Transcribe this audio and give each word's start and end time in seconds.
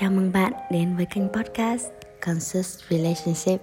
Chào 0.00 0.10
mừng 0.10 0.32
bạn 0.32 0.52
đến 0.70 0.96
với 0.96 1.06
kênh 1.14 1.28
podcast 1.28 1.86
Conscious 2.26 2.78
Relationship. 2.90 3.60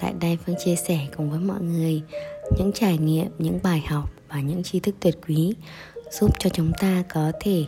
Tại 0.00 0.14
đây 0.20 0.38
Phương 0.46 0.56
chia 0.64 0.76
sẻ 0.76 0.98
cùng 1.16 1.30
với 1.30 1.40
mọi 1.40 1.60
người 1.60 2.02
những 2.58 2.72
trải 2.74 2.98
nghiệm, 2.98 3.26
những 3.38 3.58
bài 3.62 3.84
học 3.88 4.10
và 4.28 4.40
những 4.40 4.62
tri 4.62 4.80
thức 4.80 4.94
tuyệt 5.00 5.14
quý 5.28 5.54
giúp 6.10 6.30
cho 6.38 6.50
chúng 6.50 6.72
ta 6.80 7.02
có 7.14 7.32
thể 7.40 7.64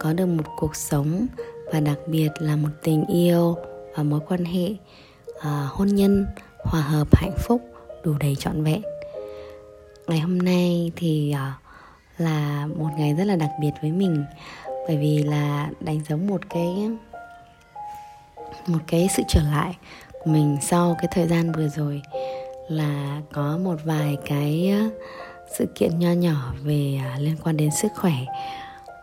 có 0.00 0.12
được 0.12 0.26
một 0.26 0.44
cuộc 0.56 0.76
sống 0.76 1.26
và 1.72 1.80
đặc 1.80 1.98
biệt 2.06 2.28
là 2.38 2.56
một 2.56 2.68
tình 2.82 3.04
yêu 3.06 3.56
và 3.94 4.02
mối 4.02 4.20
quan 4.28 4.44
hệ 4.44 4.70
uh, 5.30 5.72
hôn 5.72 5.88
nhân 5.88 6.26
hòa 6.58 6.80
hợp 6.80 7.16
hạnh 7.16 7.36
phúc 7.38 7.62
đủ 8.04 8.14
đầy 8.20 8.36
trọn 8.36 8.64
vẹn. 8.64 8.82
Ngày 10.06 10.20
hôm 10.20 10.38
nay 10.38 10.92
thì 10.96 11.34
uh, 11.34 12.20
là 12.20 12.66
một 12.66 12.88
ngày 12.98 13.14
rất 13.14 13.24
là 13.24 13.36
đặc 13.36 13.50
biệt 13.60 13.72
với 13.82 13.92
mình 13.92 14.24
bởi 14.86 14.96
vì 14.96 15.22
là 15.22 15.70
đánh 15.80 16.00
dấu 16.08 16.18
một 16.18 16.40
cái 16.50 16.90
một 18.66 18.78
cái 18.86 19.08
sự 19.16 19.22
trở 19.28 19.40
lại 19.52 19.76
của 20.12 20.30
mình 20.30 20.56
sau 20.62 20.96
cái 20.98 21.08
thời 21.10 21.26
gian 21.26 21.52
vừa 21.52 21.68
rồi 21.68 22.02
là 22.68 23.20
có 23.32 23.58
một 23.62 23.76
vài 23.84 24.16
cái 24.26 24.70
ờ, 24.70 25.06
sự 25.58 25.66
kiện 25.74 25.98
nho 25.98 26.12
nhỏ 26.12 26.54
về 26.62 26.98
à, 27.04 27.16
liên 27.18 27.36
quan 27.44 27.56
đến 27.56 27.70
sức 27.70 27.92
khỏe, 27.96 28.14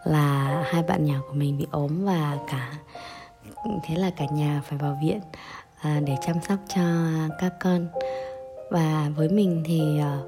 là 0.06 0.64
hai 0.72 0.84
bạn 0.84 1.06
nhỏ 1.06 1.16
của 1.28 1.34
mình 1.34 1.58
bị 1.58 1.66
ốm 1.72 2.06
và 2.06 2.38
cả, 2.52 2.72
thế 3.84 3.96
là 3.96 4.10
cả 4.18 4.26
nhà 4.32 4.62
phải 4.70 4.78
vào 4.78 5.00
viện 5.04 5.20
à, 5.82 6.02
để 6.06 6.16
chăm 6.26 6.36
sóc 6.48 6.58
cho 6.76 6.82
các 7.40 7.54
con. 7.60 7.88
Và 8.72 9.12
với 9.16 9.30
mình 9.30 9.64
thì 9.66 9.82
ờ, 10.00 10.28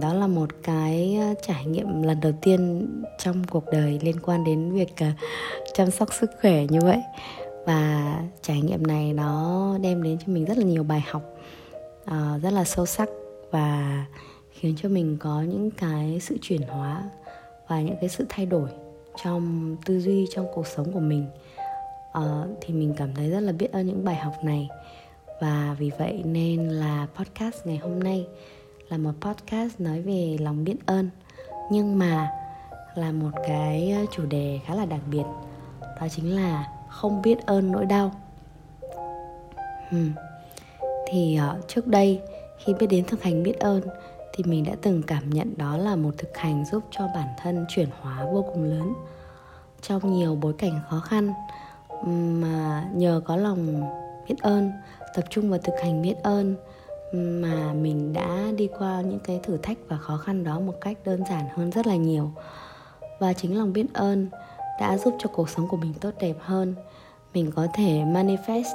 đó 0.00 0.14
là 0.14 0.26
một 0.26 0.48
cái 0.62 1.18
ờ, 1.20 1.34
trải 1.46 1.64
nghiệm 1.64 2.02
lần 2.02 2.20
đầu 2.20 2.32
tiên 2.42 2.86
trong 3.18 3.44
cuộc 3.50 3.64
đời 3.72 4.00
liên 4.02 4.20
quan 4.20 4.44
đến 4.44 4.72
việc 4.72 4.94
chăm 5.74 5.90
sóc 5.90 6.08
sức 6.12 6.30
khỏe 6.42 6.66
như 6.68 6.80
vậy 6.82 7.00
và 7.70 8.22
trải 8.42 8.60
nghiệm 8.60 8.86
này 8.86 9.12
nó 9.12 9.78
đem 9.80 10.02
đến 10.02 10.18
cho 10.18 10.32
mình 10.32 10.44
rất 10.44 10.58
là 10.58 10.64
nhiều 10.64 10.82
bài 10.82 11.04
học 11.10 11.22
uh, 12.10 12.42
rất 12.42 12.52
là 12.52 12.64
sâu 12.64 12.86
sắc 12.86 13.08
và 13.50 14.04
khiến 14.50 14.74
cho 14.82 14.88
mình 14.88 15.16
có 15.20 15.42
những 15.42 15.70
cái 15.70 16.20
sự 16.20 16.38
chuyển 16.42 16.62
hóa 16.62 17.02
và 17.68 17.80
những 17.80 17.96
cái 18.00 18.08
sự 18.08 18.26
thay 18.28 18.46
đổi 18.46 18.68
trong 19.24 19.76
tư 19.84 20.00
duy 20.00 20.26
trong 20.34 20.46
cuộc 20.54 20.66
sống 20.66 20.92
của 20.92 21.00
mình. 21.00 21.26
Uh, 22.18 22.58
thì 22.60 22.74
mình 22.74 22.94
cảm 22.96 23.14
thấy 23.14 23.30
rất 23.30 23.40
là 23.40 23.52
biết 23.52 23.72
ơn 23.72 23.86
những 23.86 24.04
bài 24.04 24.16
học 24.16 24.34
này. 24.44 24.68
Và 25.40 25.76
vì 25.78 25.90
vậy 25.98 26.22
nên 26.24 26.68
là 26.68 27.06
podcast 27.16 27.66
ngày 27.66 27.76
hôm 27.76 28.02
nay 28.02 28.26
là 28.88 28.98
một 28.98 29.12
podcast 29.20 29.80
nói 29.80 30.02
về 30.02 30.36
lòng 30.40 30.64
biết 30.64 30.76
ơn 30.86 31.10
nhưng 31.70 31.98
mà 31.98 32.30
là 32.94 33.12
một 33.12 33.30
cái 33.46 33.90
ờ, 33.90 34.06
chủ 34.12 34.26
đề 34.26 34.60
khá 34.66 34.74
là 34.74 34.84
đặc 34.84 35.00
biệt 35.10 35.24
đó 36.00 36.08
chính 36.10 36.36
là 36.36 36.79
không 36.90 37.22
biết 37.22 37.46
ơn 37.46 37.72
nỗi 37.72 37.86
đau 37.86 38.12
hmm. 39.90 40.12
thì 41.08 41.38
uh, 41.50 41.68
trước 41.68 41.86
đây 41.86 42.20
khi 42.58 42.74
biết 42.74 42.86
đến 42.86 43.04
thực 43.04 43.22
hành 43.22 43.42
biết 43.42 43.58
ơn 43.60 43.82
thì 44.32 44.44
mình 44.44 44.64
đã 44.64 44.72
từng 44.82 45.02
cảm 45.02 45.30
nhận 45.30 45.58
đó 45.58 45.76
là 45.76 45.96
một 45.96 46.10
thực 46.18 46.36
hành 46.36 46.64
giúp 46.64 46.82
cho 46.90 47.08
bản 47.14 47.28
thân 47.38 47.66
chuyển 47.68 47.88
hóa 48.00 48.24
vô 48.32 48.44
cùng 48.54 48.64
lớn 48.64 48.94
trong 49.82 50.12
nhiều 50.12 50.34
bối 50.34 50.54
cảnh 50.58 50.80
khó 50.90 51.00
khăn 51.00 51.32
mà 52.40 52.84
nhờ 52.94 53.20
có 53.24 53.36
lòng 53.36 53.90
biết 54.28 54.34
ơn 54.40 54.72
tập 55.14 55.24
trung 55.30 55.50
vào 55.50 55.58
thực 55.58 55.74
hành 55.82 56.02
biết 56.02 56.14
ơn 56.22 56.56
mà 57.12 57.72
mình 57.72 58.12
đã 58.12 58.46
đi 58.56 58.68
qua 58.78 59.00
những 59.00 59.18
cái 59.18 59.40
thử 59.42 59.56
thách 59.56 59.78
và 59.88 59.96
khó 59.96 60.16
khăn 60.16 60.44
đó 60.44 60.60
một 60.60 60.74
cách 60.80 60.98
đơn 61.04 61.24
giản 61.30 61.44
hơn 61.56 61.70
rất 61.70 61.86
là 61.86 61.96
nhiều 61.96 62.30
và 63.18 63.32
chính 63.32 63.58
lòng 63.58 63.72
biết 63.72 63.86
ơn 63.94 64.28
đã 64.80 64.98
giúp 64.98 65.14
cho 65.18 65.30
cuộc 65.32 65.48
sống 65.48 65.68
của 65.68 65.76
mình 65.76 65.92
tốt 66.00 66.10
đẹp 66.20 66.36
hơn. 66.40 66.74
Mình 67.34 67.52
có 67.56 67.66
thể 67.74 68.04
manifest 68.06 68.74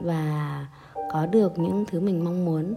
và 0.00 0.66
có 1.12 1.26
được 1.26 1.58
những 1.58 1.84
thứ 1.90 2.00
mình 2.00 2.24
mong 2.24 2.44
muốn 2.44 2.74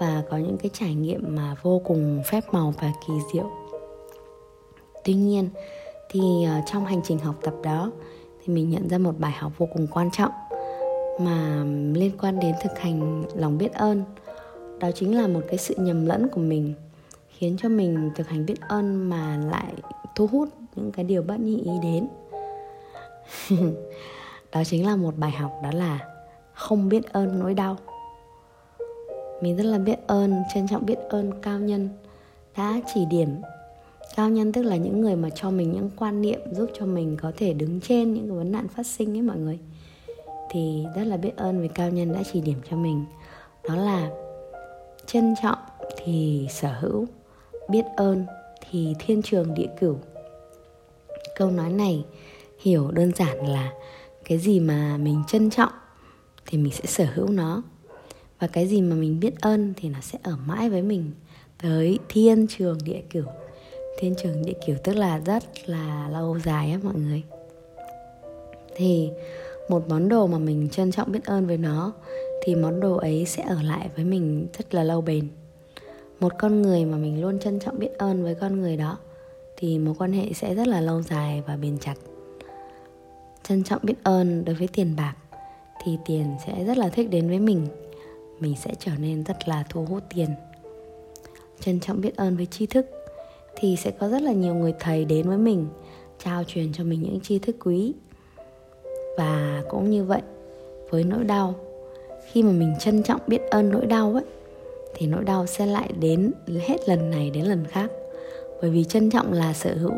và 0.00 0.22
có 0.30 0.36
những 0.36 0.56
cái 0.58 0.70
trải 0.74 0.94
nghiệm 0.94 1.36
mà 1.36 1.54
vô 1.62 1.80
cùng 1.84 2.22
phép 2.26 2.44
màu 2.52 2.74
và 2.80 2.92
kỳ 3.06 3.14
diệu. 3.32 3.50
Tuy 5.04 5.14
nhiên, 5.14 5.48
thì 6.10 6.44
ờ, 6.44 6.60
trong 6.66 6.86
hành 6.86 7.00
trình 7.04 7.18
học 7.18 7.34
tập 7.42 7.54
đó, 7.62 7.90
thì 8.44 8.54
mình 8.54 8.70
nhận 8.70 8.88
ra 8.88 8.98
một 8.98 9.14
bài 9.18 9.32
học 9.32 9.52
vô 9.58 9.68
cùng 9.72 9.86
quan 9.86 10.10
trọng 10.10 10.32
mà 11.20 11.64
liên 11.94 12.12
quan 12.20 12.40
đến 12.40 12.54
thực 12.62 12.78
hành 12.78 13.24
lòng 13.34 13.58
biết 13.58 13.72
ơn. 13.72 14.04
Đó 14.80 14.90
chính 14.94 15.16
là 15.16 15.26
một 15.26 15.40
cái 15.48 15.58
sự 15.58 15.74
nhầm 15.78 16.06
lẫn 16.06 16.28
của 16.28 16.40
mình, 16.40 16.74
khiến 17.28 17.56
cho 17.60 17.68
mình 17.68 18.10
thực 18.16 18.28
hành 18.28 18.46
biết 18.46 18.60
ơn 18.68 19.10
mà 19.10 19.40
lại 19.50 19.74
thu 20.14 20.26
hút 20.26 20.48
những 20.78 20.92
cái 20.92 21.04
điều 21.04 21.22
bất 21.22 21.40
nhị 21.40 21.62
ý 21.62 21.72
đến. 21.82 22.08
Đó 24.52 24.64
chính 24.64 24.86
là 24.86 24.96
một 24.96 25.14
bài 25.16 25.30
học, 25.30 25.52
đó 25.62 25.70
là 25.72 25.98
không 26.52 26.88
biết 26.88 27.12
ơn 27.12 27.38
nỗi 27.38 27.54
đau. 27.54 27.76
Mình 29.40 29.56
rất 29.56 29.64
là 29.64 29.78
biết 29.78 29.98
ơn, 30.06 30.42
trân 30.54 30.68
trọng 30.68 30.86
biết 30.86 30.98
ơn 31.08 31.32
cao 31.42 31.58
nhân 31.58 31.88
đã 32.56 32.80
chỉ 32.94 33.04
điểm. 33.10 33.28
Cao 34.16 34.30
nhân 34.30 34.52
tức 34.52 34.62
là 34.62 34.76
những 34.76 35.00
người 35.00 35.16
mà 35.16 35.30
cho 35.30 35.50
mình 35.50 35.72
những 35.72 35.90
quan 35.96 36.22
niệm, 36.22 36.40
giúp 36.52 36.70
cho 36.78 36.86
mình 36.86 37.16
có 37.22 37.32
thể 37.36 37.52
đứng 37.52 37.80
trên 37.80 38.14
những 38.14 38.28
cái 38.28 38.36
vấn 38.36 38.52
nạn 38.52 38.68
phát 38.68 38.86
sinh 38.86 39.16
ấy 39.16 39.22
mọi 39.22 39.36
người. 39.36 39.58
Thì 40.50 40.84
rất 40.96 41.04
là 41.04 41.16
biết 41.16 41.36
ơn 41.36 41.60
vì 41.60 41.68
cao 41.68 41.90
nhân 41.90 42.12
đã 42.12 42.22
chỉ 42.32 42.40
điểm 42.40 42.60
cho 42.70 42.76
mình. 42.76 43.04
Đó 43.68 43.76
là 43.76 44.10
trân 45.06 45.34
trọng 45.42 45.58
thì 45.96 46.46
sở 46.50 46.72
hữu, 46.80 47.06
biết 47.68 47.84
ơn 47.96 48.26
thì 48.70 48.94
thiên 48.98 49.22
trường 49.22 49.54
địa 49.54 49.68
cửu 49.80 49.96
câu 51.38 51.50
nói 51.50 51.72
này, 51.72 52.04
hiểu 52.58 52.90
đơn 52.90 53.12
giản 53.16 53.48
là 53.48 53.72
cái 54.24 54.38
gì 54.38 54.60
mà 54.60 54.96
mình 54.96 55.22
trân 55.28 55.50
trọng 55.50 55.72
thì 56.46 56.58
mình 56.58 56.72
sẽ 56.72 56.86
sở 56.86 57.06
hữu 57.14 57.28
nó. 57.28 57.62
Và 58.38 58.46
cái 58.46 58.66
gì 58.66 58.82
mà 58.82 58.96
mình 58.96 59.20
biết 59.20 59.40
ơn 59.40 59.74
thì 59.76 59.88
nó 59.88 60.00
sẽ 60.00 60.18
ở 60.22 60.36
mãi 60.46 60.70
với 60.70 60.82
mình 60.82 61.12
tới 61.62 61.98
thiên 62.08 62.46
trường 62.46 62.78
địa 62.84 63.02
cửu 63.10 63.24
thiên 63.98 64.14
trường 64.22 64.44
địa 64.44 64.52
cửu 64.66 64.76
tức 64.84 64.92
là 64.92 65.18
rất 65.18 65.44
là 65.66 66.08
lâu 66.12 66.38
dài 66.38 66.70
á 66.70 66.78
mọi 66.82 66.94
người. 66.94 67.22
Thì 68.76 69.10
một 69.68 69.88
món 69.88 70.08
đồ 70.08 70.26
mà 70.26 70.38
mình 70.38 70.68
trân 70.68 70.90
trọng 70.90 71.12
biết 71.12 71.24
ơn 71.24 71.46
với 71.46 71.58
nó 71.58 71.92
thì 72.44 72.54
món 72.54 72.80
đồ 72.80 72.96
ấy 72.96 73.24
sẽ 73.26 73.42
ở 73.42 73.62
lại 73.62 73.90
với 73.96 74.04
mình 74.04 74.46
rất 74.58 74.74
là 74.74 74.84
lâu 74.84 75.00
bền. 75.00 75.28
Một 76.20 76.32
con 76.38 76.62
người 76.62 76.84
mà 76.84 76.96
mình 76.96 77.22
luôn 77.22 77.38
trân 77.38 77.58
trọng 77.60 77.78
biết 77.78 77.98
ơn 77.98 78.22
với 78.22 78.34
con 78.34 78.60
người 78.60 78.76
đó 78.76 78.98
thì 79.60 79.78
mối 79.78 79.94
quan 79.98 80.12
hệ 80.12 80.32
sẽ 80.32 80.54
rất 80.54 80.66
là 80.66 80.80
lâu 80.80 81.02
dài 81.02 81.42
và 81.46 81.56
bền 81.56 81.78
chặt. 81.78 81.94
Trân 83.42 83.64
trọng 83.64 83.80
biết 83.82 83.94
ơn 84.02 84.44
đối 84.44 84.54
với 84.54 84.68
tiền 84.68 84.96
bạc 84.96 85.14
thì 85.84 85.98
tiền 86.06 86.36
sẽ 86.46 86.64
rất 86.64 86.78
là 86.78 86.88
thích 86.88 87.10
đến 87.10 87.28
với 87.28 87.38
mình. 87.38 87.66
Mình 88.40 88.54
sẽ 88.56 88.74
trở 88.78 88.92
nên 88.98 89.24
rất 89.24 89.48
là 89.48 89.64
thu 89.70 89.84
hút 89.84 90.02
tiền. 90.14 90.28
Trân 91.60 91.80
trọng 91.80 92.00
biết 92.00 92.16
ơn 92.16 92.36
với 92.36 92.46
tri 92.46 92.66
thức 92.66 92.86
thì 93.56 93.76
sẽ 93.76 93.90
có 93.90 94.08
rất 94.08 94.22
là 94.22 94.32
nhiều 94.32 94.54
người 94.54 94.74
thầy 94.80 95.04
đến 95.04 95.28
với 95.28 95.38
mình, 95.38 95.66
trao 96.24 96.44
truyền 96.44 96.72
cho 96.72 96.84
mình 96.84 97.02
những 97.02 97.20
tri 97.20 97.38
thức 97.38 97.56
quý. 97.64 97.94
Và 99.16 99.62
cũng 99.68 99.90
như 99.90 100.04
vậy, 100.04 100.22
với 100.90 101.04
nỗi 101.04 101.24
đau, 101.24 101.54
khi 102.32 102.42
mà 102.42 102.52
mình 102.52 102.74
trân 102.80 103.02
trọng 103.02 103.20
biết 103.26 103.40
ơn 103.50 103.70
nỗi 103.70 103.86
đau 103.86 104.12
ấy, 104.12 104.24
thì 104.94 105.06
nỗi 105.06 105.24
đau 105.24 105.46
sẽ 105.46 105.66
lại 105.66 105.92
đến 106.00 106.32
hết 106.66 106.88
lần 106.88 107.10
này 107.10 107.30
đến 107.30 107.44
lần 107.44 107.64
khác 107.64 107.90
bởi 108.60 108.70
vì 108.70 108.84
trân 108.84 109.10
trọng 109.10 109.32
là 109.32 109.52
sở 109.52 109.74
hữu, 109.74 109.92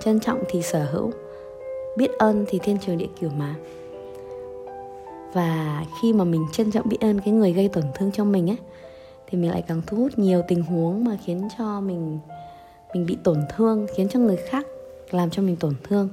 trân 0.00 0.20
trọng 0.20 0.42
thì 0.48 0.62
sở 0.62 0.84
hữu. 0.84 1.10
Biết 1.96 2.10
ơn 2.18 2.44
thì 2.48 2.58
thiên 2.58 2.78
trường 2.78 2.98
địa 2.98 3.08
cửu 3.20 3.30
mà. 3.30 3.54
Và 5.32 5.84
khi 6.02 6.12
mà 6.12 6.24
mình 6.24 6.46
trân 6.52 6.70
trọng 6.70 6.88
biết 6.88 7.00
ơn 7.00 7.20
cái 7.20 7.34
người 7.34 7.52
gây 7.52 7.68
tổn 7.68 7.84
thương 7.94 8.12
cho 8.12 8.24
mình 8.24 8.50
ấy 8.50 8.58
thì 9.26 9.38
mình 9.38 9.50
lại 9.50 9.62
càng 9.68 9.82
thu 9.86 9.96
hút 9.96 10.18
nhiều 10.18 10.42
tình 10.48 10.62
huống 10.62 11.04
mà 11.04 11.18
khiến 11.24 11.48
cho 11.58 11.80
mình 11.80 12.18
mình 12.94 13.06
bị 13.06 13.16
tổn 13.24 13.38
thương, 13.56 13.86
khiến 13.94 14.08
cho 14.08 14.20
người 14.20 14.36
khác 14.36 14.66
làm 15.10 15.30
cho 15.30 15.42
mình 15.42 15.56
tổn 15.56 15.74
thương. 15.88 16.08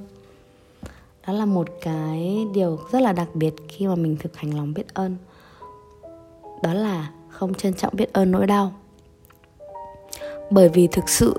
Đó 1.26 1.32
là 1.32 1.44
một 1.44 1.68
cái 1.80 2.46
điều 2.54 2.78
rất 2.92 3.02
là 3.02 3.12
đặc 3.12 3.28
biệt 3.34 3.54
khi 3.68 3.86
mà 3.86 3.94
mình 3.94 4.16
thực 4.20 4.36
hành 4.36 4.56
lòng 4.56 4.74
biết 4.74 4.94
ơn. 4.94 5.16
Đó 6.62 6.74
là 6.74 7.10
không 7.28 7.54
trân 7.54 7.74
trọng 7.74 7.96
biết 7.96 8.12
ơn 8.12 8.30
nỗi 8.30 8.46
đau. 8.46 8.72
Bởi 10.50 10.68
vì 10.68 10.86
thực 10.86 11.08
sự 11.08 11.34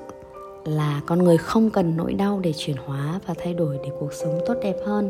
là 0.65 1.01
con 1.05 1.23
người 1.23 1.37
không 1.37 1.69
cần 1.69 1.97
nỗi 1.97 2.13
đau 2.13 2.39
để 2.39 2.53
chuyển 2.57 2.75
hóa 2.85 3.19
và 3.25 3.33
thay 3.37 3.53
đổi 3.53 3.79
để 3.83 3.89
cuộc 3.99 4.13
sống 4.13 4.39
tốt 4.45 4.53
đẹp 4.61 4.75
hơn. 4.85 5.09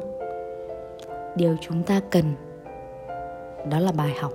Điều 1.35 1.55
chúng 1.61 1.83
ta 1.83 2.01
cần, 2.11 2.33
đó 3.71 3.79
là 3.79 3.91
bài 3.91 4.13
học. 4.19 4.33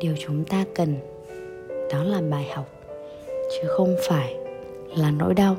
Điều 0.00 0.14
chúng 0.18 0.44
ta 0.44 0.64
cần, 0.74 0.94
đó 1.92 2.04
là 2.04 2.20
bài 2.30 2.50
học, 2.54 2.66
chứ 3.26 3.68
không 3.68 3.96
phải 4.08 4.36
là 4.96 5.10
nỗi 5.10 5.34
đau. 5.34 5.56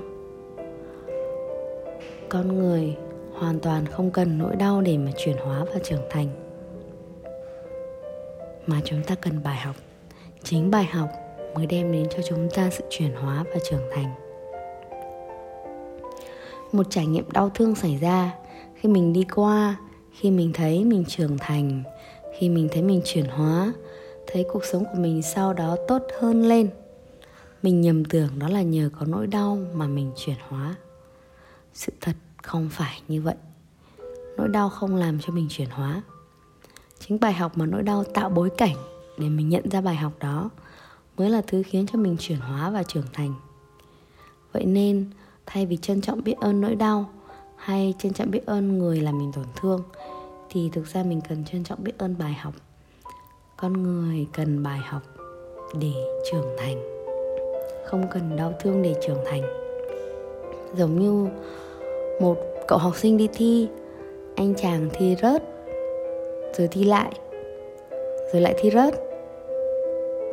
Con 2.29 2.59
người 2.59 2.95
hoàn 3.33 3.59
toàn 3.59 3.85
không 3.85 4.11
cần 4.11 4.37
nỗi 4.37 4.55
đau 4.55 4.81
để 4.81 4.97
mà 4.97 5.11
chuyển 5.17 5.37
hóa 5.37 5.65
và 5.73 5.79
trưởng 5.83 6.03
thành. 6.09 6.27
Mà 8.67 8.81
chúng 8.85 9.03
ta 9.03 9.15
cần 9.21 9.43
bài 9.43 9.57
học, 9.57 9.75
chính 10.43 10.71
bài 10.71 10.83
học 10.83 11.09
mới 11.55 11.65
đem 11.65 11.91
đến 11.91 12.07
cho 12.09 12.17
chúng 12.29 12.49
ta 12.55 12.69
sự 12.69 12.83
chuyển 12.89 13.11
hóa 13.13 13.43
và 13.53 13.59
trưởng 13.69 13.83
thành. 13.95 14.13
Một 16.71 16.85
trải 16.89 17.05
nghiệm 17.05 17.31
đau 17.31 17.49
thương 17.49 17.75
xảy 17.75 17.97
ra 17.97 18.31
khi 18.75 18.89
mình 18.89 19.13
đi 19.13 19.25
qua, 19.35 19.75
khi 20.11 20.31
mình 20.31 20.53
thấy 20.53 20.85
mình 20.85 21.05
trưởng 21.07 21.37
thành, 21.37 21.83
khi 22.39 22.49
mình 22.49 22.67
thấy 22.71 22.81
mình 22.83 23.01
chuyển 23.05 23.25
hóa, 23.25 23.73
thấy 24.27 24.45
cuộc 24.53 24.65
sống 24.65 24.83
của 24.83 24.99
mình 24.99 25.21
sau 25.21 25.53
đó 25.53 25.77
tốt 25.87 26.01
hơn 26.19 26.41
lên. 26.47 26.69
Mình 27.61 27.81
nhầm 27.81 28.05
tưởng 28.05 28.39
đó 28.39 28.49
là 28.49 28.61
nhờ 28.61 28.89
có 28.99 29.05
nỗi 29.05 29.27
đau 29.27 29.57
mà 29.73 29.87
mình 29.87 30.11
chuyển 30.15 30.35
hóa. 30.47 30.75
Sự 31.73 31.91
thật 32.01 32.15
không 32.43 32.69
phải 32.71 33.01
như 33.07 33.21
vậy. 33.21 33.35
Nỗi 34.37 34.47
đau 34.47 34.69
không 34.69 34.95
làm 34.95 35.19
cho 35.19 35.33
mình 35.33 35.47
chuyển 35.49 35.69
hóa. 35.69 36.01
Chính 36.99 37.19
bài 37.19 37.33
học 37.33 37.57
mà 37.57 37.65
nỗi 37.65 37.83
đau 37.83 38.03
tạo 38.03 38.29
bối 38.29 38.49
cảnh 38.57 38.75
để 39.17 39.29
mình 39.29 39.49
nhận 39.49 39.69
ra 39.69 39.81
bài 39.81 39.95
học 39.95 40.13
đó 40.19 40.49
mới 41.19 41.29
là 41.29 41.41
thứ 41.47 41.63
khiến 41.65 41.85
cho 41.91 41.99
mình 41.99 42.15
chuyển 42.19 42.39
hóa 42.39 42.69
và 42.69 42.83
trưởng 42.83 43.05
thành. 43.13 43.33
Vậy 44.51 44.65
nên, 44.65 45.09
thay 45.45 45.65
vì 45.65 45.77
trân 45.77 46.01
trọng 46.01 46.23
biết 46.23 46.35
ơn 46.39 46.61
nỗi 46.61 46.75
đau 46.75 47.09
hay 47.55 47.93
trân 47.99 48.13
trọng 48.13 48.31
biết 48.31 48.45
ơn 48.45 48.77
người 48.77 49.01
làm 49.01 49.17
mình 49.17 49.31
tổn 49.35 49.45
thương, 49.55 49.83
thì 50.49 50.69
thực 50.73 50.87
ra 50.87 51.03
mình 51.03 51.21
cần 51.29 51.45
trân 51.45 51.63
trọng 51.63 51.83
biết 51.83 51.97
ơn 51.97 52.15
bài 52.19 52.33
học. 52.33 52.53
Con 53.57 53.83
người 53.83 54.27
cần 54.33 54.63
bài 54.63 54.79
học 54.79 55.01
để 55.79 55.91
trưởng 56.31 56.55
thành, 56.57 56.77
không 57.85 58.05
cần 58.11 58.35
đau 58.35 58.53
thương 58.59 58.81
để 58.81 58.95
trưởng 59.07 59.19
thành. 59.25 59.41
Giống 60.75 60.99
như 60.99 61.31
một 62.21 62.37
cậu 62.67 62.77
học 62.77 62.95
sinh 62.95 63.17
đi 63.17 63.27
thi, 63.33 63.67
anh 64.35 64.55
chàng 64.55 64.89
thi 64.93 65.15
rớt, 65.21 65.43
rồi 66.57 66.67
thi 66.67 66.83
lại, 66.83 67.11
rồi 68.33 68.41
lại 68.41 68.55
thi 68.61 68.71
rớt 68.71 69.08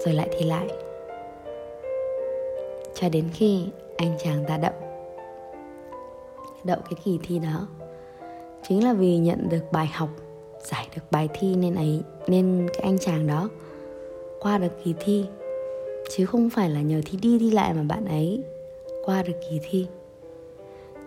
rồi 0.06 0.14
lại 0.14 0.29
thi 0.38 0.47
lại. 0.47 0.69
Cho 2.94 3.08
đến 3.08 3.25
khi 3.35 3.67
anh 3.97 4.17
chàng 4.25 4.44
ta 4.49 4.56
đậu. 4.56 4.73
Đậu 6.64 6.76
cái 6.76 7.00
kỳ 7.05 7.19
thi 7.23 7.38
đó. 7.38 7.69
Chính 8.69 8.85
là 8.85 8.93
vì 8.93 9.19
nhận 9.19 9.49
được 9.49 9.73
bài 9.73 9.87
học, 9.87 10.08
giải 10.61 10.88
được 10.97 11.03
bài 11.11 11.29
thi 11.35 11.56
nên 11.56 11.75
ấy, 11.75 12.03
nên 12.26 12.69
cái 12.73 12.82
anh 12.82 12.99
chàng 12.99 13.26
đó 13.26 13.49
qua 14.41 14.58
được 14.58 14.85
kỳ 14.85 14.94
thi. 15.00 15.26
Chứ 16.11 16.26
không 16.26 16.50
phải 16.50 16.70
là 16.70 16.81
nhờ 16.81 17.00
thi 17.06 17.19
đi 17.23 17.38
thi 17.38 17.50
lại 17.50 17.75
mà 17.75 17.82
bạn 17.82 18.05
ấy 18.05 18.44
qua 19.05 19.23
được 19.23 19.37
kỳ 19.50 19.61
thi. 19.62 19.87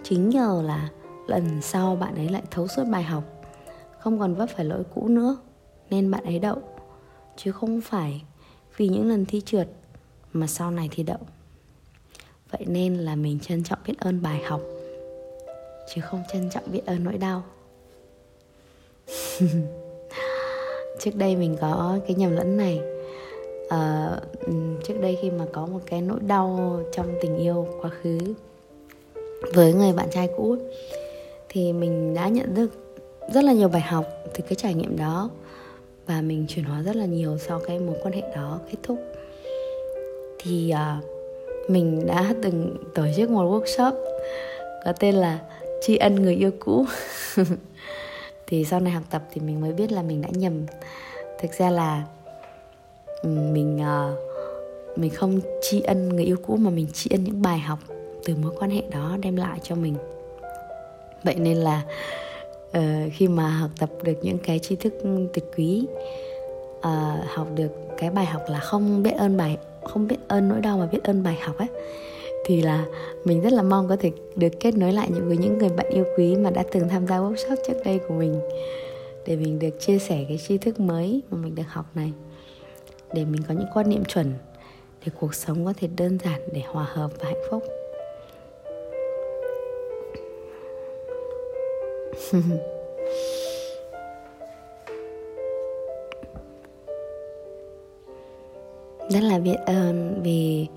Chính 0.03 0.29
nhờ 0.29 0.63
là 0.65 0.89
lần 1.27 1.61
sau 1.61 1.95
bạn 1.95 2.15
ấy 2.15 2.29
lại 2.29 2.43
thấu 2.51 2.67
suốt 2.67 2.83
bài 2.91 3.03
học, 3.03 3.23
không 3.99 4.19
còn 4.19 4.35
vấp 4.35 4.49
phải 4.49 4.65
lỗi 4.65 4.83
cũ 4.95 5.07
nữa, 5.07 5.37
nên 5.89 6.11
bạn 6.11 6.23
ấy 6.23 6.39
đậu. 6.39 6.57
Chứ 7.35 7.51
không 7.51 7.81
phải 7.81 8.21
vì 8.79 8.87
những 8.87 9.09
lần 9.09 9.25
thi 9.25 9.41
trượt 9.45 9.67
mà 10.33 10.47
sau 10.47 10.71
này 10.71 10.89
thì 10.91 11.03
đậu. 11.03 11.19
Vậy 12.51 12.65
nên 12.67 12.95
là 12.95 13.15
mình 13.15 13.39
trân 13.39 13.63
trọng 13.63 13.79
biết 13.85 13.93
ơn 13.99 14.21
bài 14.21 14.41
học 14.43 14.61
chứ 15.93 16.01
không 16.01 16.23
trân 16.33 16.49
trọng 16.49 16.63
biết 16.71 16.81
ơn 16.85 17.03
nỗi 17.03 17.17
đau. 17.17 17.43
Trước 20.99 21.15
đây 21.15 21.35
mình 21.35 21.57
có 21.61 21.99
cái 22.07 22.15
nhầm 22.15 22.31
lẫn 22.31 22.57
này. 22.57 22.81
À, 23.69 24.11
trước 24.83 24.93
đây 25.01 25.17
khi 25.21 25.31
mà 25.31 25.45
có 25.53 25.65
một 25.65 25.79
cái 25.85 26.01
nỗi 26.01 26.19
đau 26.27 26.79
trong 26.93 27.07
tình 27.21 27.37
yêu 27.37 27.67
quá 27.81 27.89
khứ 28.01 28.17
với 29.53 29.73
người 29.73 29.93
bạn 29.93 30.07
trai 30.11 30.29
cũ 30.37 30.55
thì 31.49 31.73
mình 31.73 32.13
đã 32.13 32.27
nhận 32.27 32.53
được 32.53 32.69
rất 33.33 33.43
là 33.43 33.53
nhiều 33.53 33.67
bài 33.67 33.81
học 33.81 34.05
từ 34.33 34.43
cái 34.49 34.55
trải 34.55 34.73
nghiệm 34.73 34.97
đó 34.97 35.29
và 36.09 36.21
mình 36.21 36.45
chuyển 36.47 36.65
hóa 36.65 36.81
rất 36.81 36.95
là 36.95 37.05
nhiều 37.05 37.37
sau 37.37 37.59
cái 37.67 37.79
mối 37.79 37.95
quan 38.03 38.13
hệ 38.13 38.21
đó 38.35 38.59
kết 38.71 38.77
thúc. 38.83 38.99
Thì 40.39 40.73
uh, 40.73 41.69
mình 41.69 42.07
đã 42.07 42.33
từng 42.43 42.75
tổ 42.95 43.03
chức 43.15 43.29
một 43.29 43.43
workshop 43.43 43.91
có 44.85 44.93
tên 44.99 45.15
là 45.15 45.39
tri 45.81 45.97
ân 45.97 46.15
người 46.15 46.35
yêu 46.35 46.51
cũ. 46.59 46.85
Thì 48.47 48.65
sau 48.65 48.79
này 48.79 48.93
học 48.93 49.03
tập 49.09 49.23
thì 49.31 49.41
mình 49.41 49.61
mới 49.61 49.73
biết 49.73 49.91
là 49.91 50.01
mình 50.01 50.21
đã 50.21 50.29
nhầm. 50.31 50.65
Thực 51.41 51.51
ra 51.53 51.69
là 51.69 52.03
ừ, 53.21 53.29
mình 53.29 53.79
uh, 53.81 54.97
mình 54.97 55.09
không 55.09 55.39
tri 55.61 55.81
ân 55.81 56.09
người 56.09 56.25
yêu 56.25 56.37
cũ 56.47 56.55
mà 56.55 56.69
mình 56.69 56.87
tri 56.93 57.09
ân 57.13 57.23
những 57.23 57.41
bài 57.41 57.59
học 57.59 57.79
từ 58.25 58.35
mối 58.35 58.51
quan 58.59 58.71
hệ 58.71 58.81
đó 58.91 59.17
đem 59.21 59.35
lại 59.35 59.59
cho 59.63 59.75
mình. 59.75 59.95
Vậy 61.23 61.35
nên 61.35 61.57
là 61.57 61.83
uh, 62.77 63.13
khi 63.13 63.27
mà 63.27 63.49
học 63.49 63.69
tập 63.79 63.89
được 64.03 64.13
những 64.21 64.37
cái 64.37 64.59
tri 64.59 64.75
thức 64.75 64.93
tuyệt 65.33 65.45
quý 65.57 65.85
uh, 66.77 66.85
học 67.33 67.47
được 67.55 67.71
cái 67.97 68.09
bài 68.09 68.25
học 68.25 68.41
là 68.49 68.59
không 68.59 69.03
biết 69.03 69.11
ơn 69.11 69.37
bài 69.37 69.57
không 69.83 70.07
biết 70.07 70.17
ơn 70.27 70.49
nỗi 70.49 70.61
đau 70.61 70.77
mà 70.77 70.85
biết 70.85 71.03
ơn 71.03 71.23
bài 71.23 71.37
học 71.41 71.57
ấy 71.57 71.67
thì 72.45 72.61
là 72.61 72.85
mình 73.25 73.41
rất 73.41 73.53
là 73.53 73.61
mong 73.61 73.87
có 73.87 73.95
thể 73.95 74.11
được 74.35 74.59
kết 74.59 74.75
nối 74.75 74.93
lại 74.93 75.09
những 75.13 75.27
với 75.27 75.37
những 75.37 75.57
người 75.57 75.69
bạn 75.69 75.89
yêu 75.89 76.05
quý 76.17 76.35
mà 76.35 76.49
đã 76.49 76.63
từng 76.71 76.89
tham 76.89 77.07
gia 77.07 77.17
workshop 77.17 77.55
trước 77.67 77.77
đây 77.85 77.99
của 78.07 78.13
mình 78.13 78.39
để 79.27 79.35
mình 79.35 79.59
được 79.59 79.79
chia 79.79 79.99
sẻ 79.99 80.25
cái 80.27 80.37
tri 80.47 80.57
thức 80.57 80.79
mới 80.79 81.21
mà 81.29 81.37
mình 81.37 81.55
được 81.55 81.63
học 81.67 81.85
này 81.95 82.11
để 83.13 83.25
mình 83.25 83.41
có 83.47 83.53
những 83.53 83.67
quan 83.73 83.89
niệm 83.89 84.05
chuẩn 84.05 84.33
để 85.05 85.11
cuộc 85.19 85.35
sống 85.35 85.65
có 85.65 85.73
thể 85.77 85.87
đơn 85.97 86.17
giản 86.23 86.41
để 86.53 86.61
hòa 86.67 86.85
hợp 86.93 87.11
và 87.19 87.25
hạnh 87.25 87.43
phúc. 87.51 87.63
rất 99.09 99.23
là 99.23 99.39
biết 99.39 99.55
ơn 99.65 100.21
vì 100.23 100.67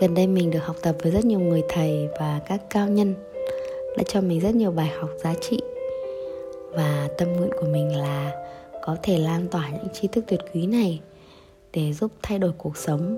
gần 0.00 0.14
đây 0.14 0.26
mình 0.26 0.50
được 0.50 0.64
học 0.64 0.76
tập 0.82 0.96
với 1.02 1.12
rất 1.12 1.24
nhiều 1.24 1.40
người 1.40 1.62
thầy 1.68 2.08
và 2.18 2.40
các 2.48 2.60
cao 2.70 2.88
nhân 2.88 3.14
đã 3.96 4.02
cho 4.06 4.20
mình 4.20 4.40
rất 4.40 4.54
nhiều 4.54 4.70
bài 4.70 4.92
học 4.98 5.10
giá 5.22 5.34
trị. 5.40 5.60
Và 6.72 7.08
tâm 7.18 7.32
nguyện 7.32 7.50
của 7.60 7.66
mình 7.66 7.96
là 7.96 8.32
có 8.82 8.96
thể 9.02 9.18
lan 9.18 9.48
tỏa 9.48 9.70
những 9.70 9.88
tri 9.92 10.08
thức 10.08 10.24
tuyệt 10.28 10.40
quý 10.54 10.66
này 10.66 11.00
để 11.72 11.92
giúp 11.92 12.10
thay 12.22 12.38
đổi 12.38 12.52
cuộc 12.58 12.76
sống, 12.76 13.16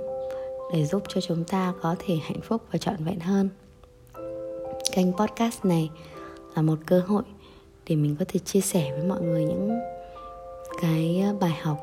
để 0.73 0.85
giúp 0.85 1.03
cho 1.09 1.21
chúng 1.21 1.45
ta 1.45 1.75
có 1.83 1.97
thể 1.99 2.15
hạnh 2.15 2.41
phúc 2.43 2.63
và 2.73 2.79
trọn 2.79 3.05
vẹn 3.05 3.21
hơn. 3.21 3.49
Kênh 4.93 5.13
podcast 5.13 5.65
này 5.65 5.91
là 6.57 6.63
một 6.63 6.79
cơ 6.87 7.03
hội 7.07 7.23
để 7.89 7.97
mình 7.97 8.17
có 8.19 8.25
thể 8.29 8.41
chia 8.45 8.61
sẻ 8.61 8.93
với 8.93 9.03
mọi 9.03 9.21
người 9.21 9.45
những 9.45 9.81
cái 10.83 11.23
ờ, 11.27 11.35
bài 11.41 11.59
học 11.63 11.79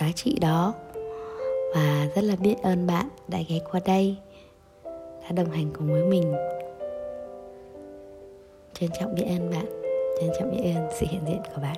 giá 0.00 0.06
trị 0.14 0.38
đó. 0.40 0.74
Và 1.74 2.08
rất 2.14 2.24
là 2.24 2.36
biết 2.36 2.54
ơn 2.62 2.86
bạn 2.86 3.08
đã 3.28 3.38
ghé 3.48 3.58
qua 3.70 3.80
đây, 3.84 4.16
đã 5.22 5.30
đồng 5.36 5.50
hành 5.50 5.70
cùng 5.78 5.92
với 5.92 6.04
mình. 6.04 6.34
Trân 8.74 8.90
trọng 9.00 9.14
biết 9.14 9.24
ơn 9.28 9.50
bạn, 9.50 9.66
trân 10.20 10.30
trọng 10.38 10.50
biết 10.50 10.72
ơn 10.74 10.88
sự 11.00 11.06
hiện 11.10 11.20
diện 11.26 11.40
của 11.54 11.60
bạn. 11.62 11.76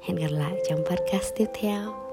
Hẹn 0.00 0.16
gặp 0.16 0.30
lại 0.30 0.52
trong 0.68 0.84
podcast 0.84 1.34
tiếp 1.36 1.46
theo. 1.54 2.07